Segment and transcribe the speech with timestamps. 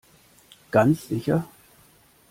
[0.71, 1.45] Ganz sicher.